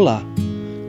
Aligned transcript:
Olá, 0.00 0.24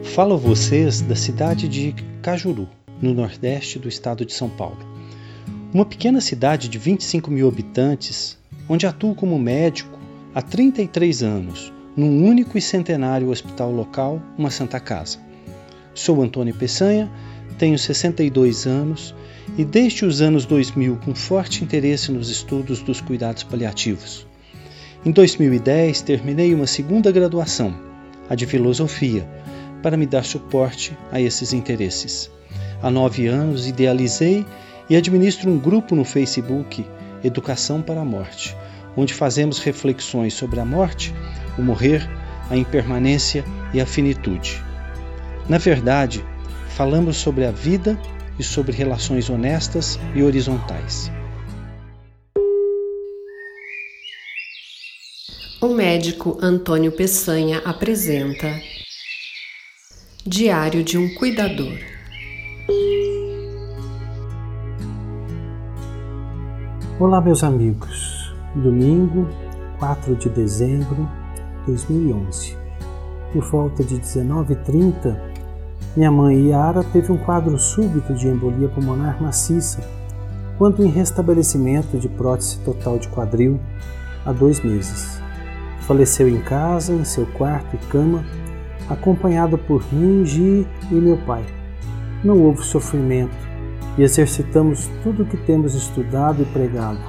falo 0.03 0.35
a 0.35 0.37
vocês 0.37 1.01
da 1.01 1.15
cidade 1.15 1.67
de 1.67 1.95
Cajuru, 2.21 2.69
no 3.01 3.11
nordeste 3.11 3.79
do 3.79 3.89
estado 3.89 4.23
de 4.23 4.31
São 4.31 4.47
Paulo. 4.47 4.77
Uma 5.73 5.83
pequena 5.83 6.21
cidade 6.21 6.69
de 6.69 6.77
25 6.77 7.31
mil 7.31 7.47
habitantes, 7.47 8.37
onde 8.69 8.85
atuo 8.85 9.15
como 9.15 9.39
médico 9.39 9.97
há 10.35 10.43
33 10.43 11.23
anos, 11.23 11.73
num 11.97 12.23
único 12.23 12.55
e 12.55 12.61
centenário 12.61 13.31
hospital 13.31 13.71
local, 13.71 14.21
uma 14.37 14.51
Santa 14.51 14.79
Casa. 14.79 15.17
Sou 15.95 16.21
Antônio 16.21 16.53
Peçanha, 16.53 17.11
tenho 17.57 17.79
62 17.79 18.67
anos 18.67 19.15
e 19.57 19.65
desde 19.65 20.05
os 20.05 20.21
anos 20.21 20.45
2000 20.45 20.97
com 20.97 21.15
forte 21.15 21.63
interesse 21.63 22.11
nos 22.11 22.29
estudos 22.29 22.79
dos 22.83 23.01
cuidados 23.01 23.41
paliativos. 23.41 24.27
Em 25.03 25.09
2010 25.09 25.99
terminei 26.03 26.53
uma 26.53 26.67
segunda 26.67 27.11
graduação, 27.11 27.88
a 28.29 28.35
de 28.35 28.45
filosofia, 28.45 29.27
para 29.81 29.97
me 29.97 30.05
dar 30.05 30.23
suporte 30.23 30.97
a 31.11 31.19
esses 31.19 31.53
interesses. 31.53 32.29
Há 32.81 32.89
nove 32.89 33.27
anos 33.27 33.67
idealizei 33.67 34.45
e 34.89 34.95
administro 34.95 35.49
um 35.49 35.57
grupo 35.57 35.95
no 35.95 36.05
Facebook 36.05 36.85
Educação 37.23 37.81
para 37.81 38.01
a 38.01 38.05
Morte, 38.05 38.55
onde 38.95 39.13
fazemos 39.13 39.59
reflexões 39.59 40.33
sobre 40.33 40.59
a 40.59 40.65
morte, 40.65 41.13
o 41.57 41.61
morrer, 41.61 42.09
a 42.49 42.55
impermanência 42.55 43.43
e 43.73 43.81
a 43.81 43.85
finitude. 43.85 44.63
Na 45.47 45.57
verdade, 45.57 46.23
falamos 46.69 47.17
sobre 47.17 47.45
a 47.45 47.51
vida 47.51 47.99
e 48.37 48.43
sobre 48.43 48.71
relações 48.71 49.29
honestas 49.29 49.99
e 50.15 50.23
horizontais. 50.23 51.11
O 55.61 55.67
médico 55.67 56.37
Antônio 56.41 56.89
Peçanha 56.89 57.61
apresenta 57.65 58.47
Diário 60.25 60.85
de 60.85 60.97
um 60.97 61.13
Cuidador. 61.15 61.77
Olá, 66.97 67.19
meus 67.19 67.43
amigos. 67.43 68.33
Domingo, 68.55 69.27
4 69.79 70.15
de 70.15 70.29
dezembro 70.29 71.09
de 71.35 71.73
2011. 71.73 72.55
Por 73.33 73.43
volta 73.51 73.83
de 73.83 73.99
19h30, 73.99 75.19
minha 75.93 76.09
mãe 76.09 76.51
Yara 76.51 76.85
teve 76.85 77.11
um 77.11 77.17
quadro 77.17 77.59
súbito 77.59 78.13
de 78.13 78.29
embolia 78.29 78.69
pulmonar 78.69 79.21
maciça, 79.21 79.85
quando 80.57 80.85
em 80.85 80.89
restabelecimento 80.89 81.97
de 81.97 82.07
prótese 82.07 82.59
total 82.59 82.97
de 82.97 83.09
quadril 83.09 83.59
há 84.25 84.31
dois 84.31 84.61
meses. 84.61 85.19
Faleceu 85.89 86.29
em 86.29 86.39
casa, 86.39 86.93
em 86.93 87.03
seu 87.03 87.25
quarto 87.25 87.75
e 87.75 87.79
cama, 87.87 88.23
acompanhado 88.87 89.57
por 89.57 89.83
mim, 89.91 90.23
e 90.91 90.93
meu 90.93 91.17
pai. 91.17 91.43
Não 92.23 92.43
houve 92.43 92.63
sofrimento, 92.63 93.35
e 93.97 94.03
exercitamos 94.03 94.87
tudo 95.01 95.23
o 95.23 95.25
que 95.25 95.35
temos 95.35 95.73
estudado 95.73 96.43
e 96.43 96.45
pregado. 96.45 96.99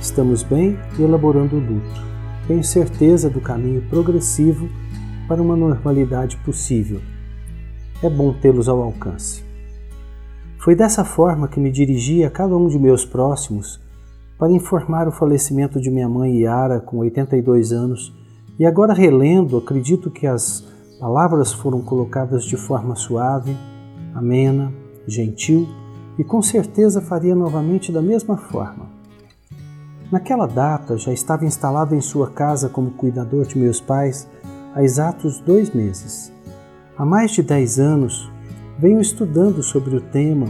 Estamos 0.00 0.42
bem 0.42 0.76
e 0.98 1.02
elaborando 1.02 1.54
o 1.54 1.60
luto. 1.60 2.02
Tenho 2.48 2.64
certeza 2.64 3.30
do 3.30 3.40
caminho 3.40 3.82
progressivo 3.82 4.68
para 5.28 5.40
uma 5.40 5.54
normalidade 5.54 6.36
possível. 6.38 7.00
É 8.02 8.10
bom 8.10 8.32
tê-los 8.32 8.68
ao 8.68 8.82
alcance. 8.82 9.44
Foi 10.58 10.74
dessa 10.74 11.04
forma 11.04 11.46
que 11.46 11.60
me 11.60 11.70
dirigi 11.70 12.24
a 12.24 12.30
cada 12.30 12.56
um 12.56 12.66
de 12.66 12.80
meus 12.80 13.04
próximos 13.04 13.80
para 14.42 14.50
informar 14.50 15.06
o 15.06 15.12
falecimento 15.12 15.80
de 15.80 15.88
minha 15.88 16.08
mãe 16.08 16.40
Yara, 16.40 16.80
com 16.80 16.98
82 16.98 17.70
anos, 17.70 18.12
e 18.58 18.66
agora 18.66 18.92
relendo, 18.92 19.56
acredito 19.56 20.10
que 20.10 20.26
as 20.26 20.64
palavras 20.98 21.52
foram 21.52 21.80
colocadas 21.80 22.44
de 22.44 22.56
forma 22.56 22.96
suave, 22.96 23.56
amena, 24.12 24.72
gentil 25.06 25.68
e 26.18 26.24
com 26.24 26.42
certeza 26.42 27.00
faria 27.00 27.36
novamente 27.36 27.92
da 27.92 28.02
mesma 28.02 28.36
forma. 28.36 28.86
Naquela 30.10 30.46
data 30.46 30.98
já 30.98 31.12
estava 31.12 31.44
instalado 31.44 31.94
em 31.94 32.00
sua 32.00 32.28
casa 32.28 32.68
como 32.68 32.90
cuidador 32.90 33.46
de 33.46 33.56
meus 33.56 33.80
pais 33.80 34.28
há 34.74 34.82
exatos 34.82 35.38
dois 35.38 35.72
meses. 35.72 36.32
Há 36.98 37.06
mais 37.06 37.30
de 37.30 37.44
dez 37.44 37.78
anos 37.78 38.28
venho 38.76 39.00
estudando 39.00 39.62
sobre 39.62 39.94
o 39.94 40.00
tema 40.00 40.48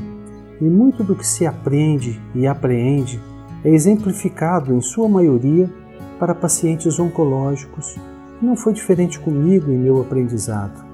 e 0.63 0.65
muito 0.65 1.05
do 1.05 1.15
que 1.15 1.27
se 1.27 1.47
aprende 1.47 2.19
e 2.35 2.47
apreende 2.47 3.21
é 3.65 3.71
exemplificado 3.71 4.75
em 4.75 4.81
sua 4.81 5.09
maioria 5.09 5.71
para 6.19 6.35
pacientes 6.35 6.99
oncológicos 6.99 7.97
e 8.41 8.45
não 8.45 8.57
foi 8.57 8.73
diferente 8.73 9.19
comigo 9.19 9.71
em 9.71 9.79
meu 9.79 10.01
aprendizado. 10.01 10.85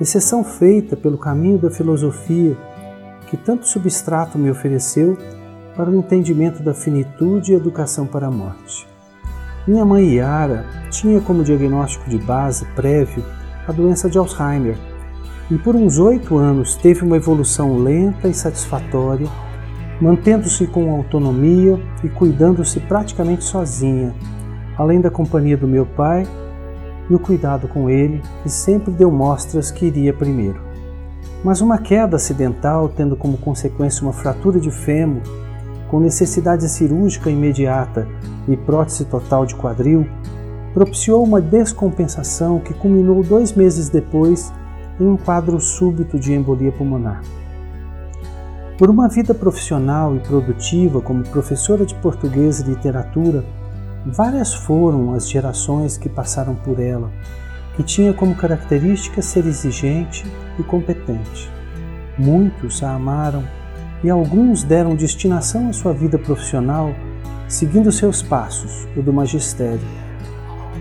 Exceção 0.00 0.44
feita 0.44 0.96
pelo 0.96 1.18
caminho 1.18 1.58
da 1.58 1.70
filosofia 1.70 2.56
que 3.28 3.36
tanto 3.36 3.68
substrato 3.68 4.38
me 4.38 4.50
ofereceu 4.50 5.18
para 5.76 5.90
o 5.90 5.96
entendimento 5.96 6.62
da 6.62 6.74
finitude 6.74 7.52
e 7.52 7.56
educação 7.56 8.06
para 8.06 8.26
a 8.26 8.30
morte. 8.30 8.86
Minha 9.66 9.84
mãe 9.84 10.14
Yara 10.14 10.64
tinha 10.90 11.20
como 11.20 11.44
diagnóstico 11.44 12.08
de 12.08 12.18
base 12.18 12.64
prévio 12.74 13.22
a 13.66 13.72
doença 13.72 14.08
de 14.08 14.16
Alzheimer 14.16 14.78
e 15.50 15.58
por 15.58 15.76
uns 15.76 15.98
oito 15.98 16.36
anos 16.36 16.74
teve 16.74 17.02
uma 17.02 17.16
evolução 17.16 17.78
lenta 17.78 18.28
e 18.28 18.34
satisfatória, 18.34 19.28
mantendo-se 20.00 20.66
com 20.66 20.90
autonomia 20.90 21.78
e 22.04 22.08
cuidando-se 22.08 22.80
praticamente 22.80 23.44
sozinha, 23.44 24.14
além 24.76 25.00
da 25.00 25.10
companhia 25.10 25.56
do 25.56 25.66
meu 25.66 25.84
pai 25.84 26.26
e 27.10 27.14
o 27.14 27.18
cuidado 27.18 27.66
com 27.68 27.90
ele, 27.90 28.22
que 28.42 28.48
sempre 28.48 28.92
deu 28.92 29.10
mostras 29.10 29.70
que 29.70 29.86
iria 29.86 30.12
primeiro. 30.12 30.60
Mas 31.42 31.60
uma 31.60 31.78
queda 31.78 32.16
acidental, 32.16 32.88
tendo 32.88 33.16
como 33.16 33.38
consequência 33.38 34.02
uma 34.02 34.12
fratura 34.12 34.60
de 34.60 34.70
fêmur, 34.70 35.22
com 35.88 36.00
necessidade 36.00 36.68
cirúrgica 36.68 37.30
imediata 37.30 38.06
e 38.46 38.56
prótese 38.56 39.04
total 39.04 39.46
de 39.46 39.54
quadril, 39.54 40.06
propiciou 40.74 41.24
uma 41.24 41.40
descompensação 41.40 42.60
que 42.60 42.74
culminou 42.74 43.22
dois 43.22 43.52
meses 43.52 43.88
depois 43.88 44.52
em 45.00 45.06
um 45.06 45.16
quadro 45.16 45.58
súbito 45.58 46.18
de 46.18 46.34
embolia 46.34 46.70
pulmonar. 46.72 47.22
Por 48.78 48.88
uma 48.88 49.08
vida 49.08 49.34
profissional 49.34 50.14
e 50.14 50.20
produtiva 50.20 51.00
como 51.00 51.24
professora 51.24 51.84
de 51.84 51.96
português 51.96 52.60
e 52.60 52.62
literatura, 52.62 53.44
várias 54.06 54.54
foram 54.54 55.14
as 55.14 55.28
gerações 55.28 55.98
que 55.98 56.08
passaram 56.08 56.54
por 56.54 56.78
ela, 56.78 57.10
que 57.74 57.82
tinha 57.82 58.14
como 58.14 58.36
característica 58.36 59.20
ser 59.20 59.44
exigente 59.46 60.24
e 60.60 60.62
competente. 60.62 61.50
Muitos 62.16 62.80
a 62.84 62.94
amaram 62.94 63.42
e 64.04 64.08
alguns 64.08 64.62
deram 64.62 64.94
destinação 64.94 65.68
à 65.68 65.72
sua 65.72 65.92
vida 65.92 66.16
profissional 66.16 66.94
seguindo 67.48 67.90
seus 67.90 68.22
passos, 68.22 68.86
o 68.96 69.02
do 69.02 69.12
magistério. 69.12 69.80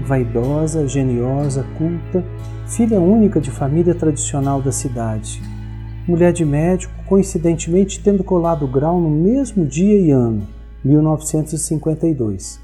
Vaidosa, 0.06 0.88
geniosa, 0.88 1.66
culta, 1.80 2.24
filha 2.68 3.00
única 3.00 3.42
de 3.42 3.50
família 3.50 3.96
tradicional 3.96 4.62
da 4.62 4.72
cidade. 4.72 5.42
Mulher 6.08 6.32
de 6.32 6.46
médico, 6.46 6.94
coincidentemente 7.06 8.02
tendo 8.02 8.24
colado 8.24 8.64
o 8.64 8.68
grau 8.68 9.02
no 9.02 9.10
mesmo 9.10 9.66
dia 9.66 10.00
e 10.00 10.10
ano, 10.10 10.48
1952. 10.84 12.62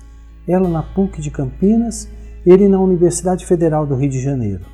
Ela 0.48 0.70
na 0.70 0.82
PUC 0.82 1.20
de 1.20 1.30
Campinas 1.30 2.08
ele 2.46 2.70
na 2.70 2.80
Universidade 2.80 3.46
Federal 3.46 3.86
do 3.86 3.96
Rio 3.96 4.10
de 4.10 4.22
Janeiro. 4.22 4.66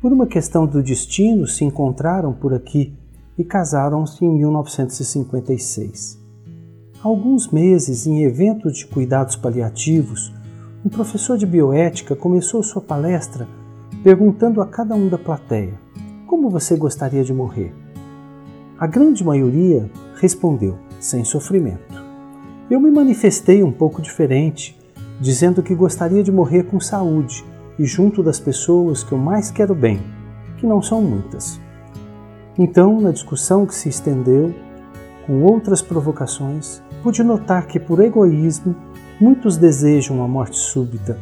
Por 0.00 0.12
uma 0.12 0.26
questão 0.26 0.66
do 0.66 0.82
destino, 0.82 1.46
se 1.46 1.64
encontraram 1.64 2.32
por 2.32 2.52
aqui 2.52 2.92
e 3.38 3.44
casaram-se 3.44 4.24
em 4.24 4.38
1956. 4.38 6.22
alguns 7.02 7.50
meses, 7.50 8.06
em 8.06 8.22
eventos 8.22 8.76
de 8.78 8.86
cuidados 8.86 9.36
paliativos, 9.36 10.32
um 10.84 10.88
professor 10.88 11.36
de 11.38 11.46
bioética 11.46 12.16
começou 12.16 12.62
sua 12.62 12.82
palestra 12.82 13.46
perguntando 14.02 14.60
a 14.60 14.66
cada 14.66 14.94
um 14.94 15.08
da 15.08 15.18
plateia: 15.18 15.78
Como 16.26 16.50
você 16.50 16.76
gostaria 16.76 17.22
de 17.22 17.32
morrer? 17.32 17.83
A 18.78 18.86
grande 18.86 19.24
maioria 19.24 19.88
respondeu: 20.16 20.78
sem 20.98 21.24
sofrimento. 21.24 22.02
Eu 22.70 22.80
me 22.80 22.90
manifestei 22.90 23.62
um 23.62 23.70
pouco 23.70 24.02
diferente 24.02 24.76
dizendo 25.20 25.62
que 25.62 25.74
gostaria 25.74 26.22
de 26.22 26.32
morrer 26.32 26.64
com 26.64 26.80
saúde 26.80 27.44
e 27.78 27.84
junto 27.84 28.22
das 28.22 28.40
pessoas 28.40 29.04
que 29.04 29.12
eu 29.12 29.18
mais 29.18 29.50
quero 29.50 29.74
bem, 29.74 30.00
que 30.56 30.66
não 30.66 30.82
são 30.82 31.00
muitas. 31.00 31.60
Então, 32.58 33.00
na 33.00 33.10
discussão 33.10 33.66
que 33.66 33.74
se 33.74 33.88
estendeu, 33.88 34.54
com 35.26 35.42
outras 35.42 35.80
provocações, 35.80 36.82
pude 37.02 37.22
notar 37.22 37.66
que, 37.66 37.80
por 37.80 38.00
egoísmo, 38.00 38.74
muitos 39.20 39.56
desejam 39.56 40.22
a 40.22 40.28
morte 40.28 40.56
súbita, 40.56 41.18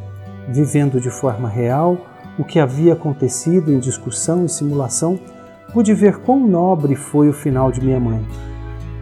vivendo 0.48 1.00
de 1.00 1.10
forma 1.10 1.48
real 1.48 1.98
o 2.38 2.44
que 2.44 2.58
havia 2.58 2.94
acontecido 2.94 3.72
em 3.72 3.78
discussão 3.78 4.44
e 4.44 4.48
simulação, 4.48 5.18
pude 5.72 5.94
ver 5.94 6.18
quão 6.18 6.46
nobre 6.46 6.94
foi 6.94 7.28
o 7.28 7.32
final 7.32 7.72
de 7.72 7.80
minha 7.84 7.98
mãe. 7.98 8.24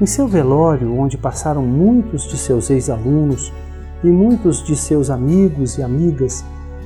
Em 0.00 0.06
seu 0.06 0.26
velório, 0.26 0.96
onde 0.96 1.18
passaram 1.18 1.62
muitos 1.62 2.28
de 2.28 2.36
seus 2.36 2.70
ex-alunos, 2.70 3.52
e 4.02 4.06
muitos 4.08 4.62
de 4.62 4.74
seus 4.74 5.10
amigos 5.10 5.76
e 5.76 5.82
amigas, 5.82 6.44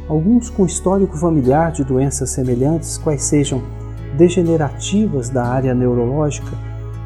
alguns 0.09 0.51
com 0.51 0.67
histórico 0.67 1.17
familiar 1.17 1.71
de 1.71 1.85
doenças 1.85 2.31
semelhantes, 2.31 2.99
quais 2.99 3.23
sejam 3.23 3.63
degenerativas 4.17 5.29
da 5.29 5.45
área 5.45 5.75
neurológica, 5.75 6.51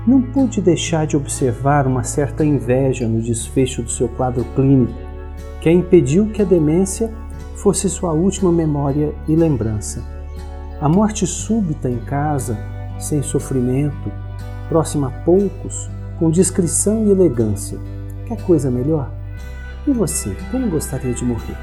não 0.06 0.22
pude 0.22 0.60
deixar 0.60 1.06
de 1.06 1.16
observar 1.16 1.86
uma 1.86 2.02
certa 2.02 2.44
inveja 2.44 3.06
no 3.06 3.20
desfecho 3.20 3.82
do 3.82 3.90
seu 3.90 4.08
quadro 4.08 4.44
clínico, 4.54 4.94
que 5.60 5.68
a 5.68 5.72
impediu 5.72 6.30
que 6.30 6.40
a 6.40 6.44
demência 6.44 7.12
fosse 7.56 7.88
sua 7.90 8.12
última 8.12 8.50
memória 8.50 9.12
e 9.26 9.36
lembrança. 9.36 10.17
A 10.80 10.88
morte 10.88 11.26
súbita 11.26 11.90
em 11.90 11.98
casa, 11.98 12.56
sem 13.00 13.20
sofrimento, 13.20 14.12
próxima 14.68 15.08
a 15.08 15.10
poucos, 15.10 15.90
com 16.20 16.30
discrição 16.30 17.04
e 17.04 17.10
elegância. 17.10 17.76
Quer 18.26 18.40
coisa 18.42 18.70
melhor? 18.70 19.10
E 19.88 19.92
você, 19.92 20.36
como 20.52 20.70
gostaria 20.70 21.12
de 21.12 21.24
morrer? 21.24 21.56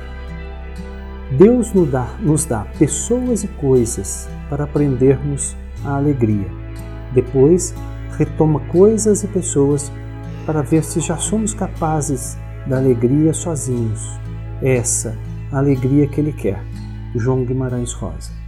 Deus 1.38 1.72
nos 1.74 1.90
dá, 1.90 2.10
nos 2.20 2.44
dá 2.44 2.68
pessoas 2.78 3.46
e 3.46 3.48
coisas 3.48 4.28
para 4.50 4.66
aprendermos 4.66 5.56
a 5.86 5.96
alegria. 5.96 6.48
Depois, 7.14 7.74
retoma 8.18 8.60
coisas 8.68 9.24
e 9.24 9.28
pessoas 9.28 9.90
para 10.46 10.62
ver 10.62 10.84
se 10.84 11.00
já 11.00 11.16
somos 11.16 11.54
capazes 11.54 12.38
da 12.68 12.78
alegria 12.78 13.34
sozinhos. 13.34 14.20
Essa 14.62 15.18
a 15.54 15.60
alegria 15.60 16.06
que 16.06 16.20
Ele 16.20 16.34
quer. 16.34 16.62
João 17.16 17.46
Guimarães 17.46 17.94
Rosa. 17.94 18.45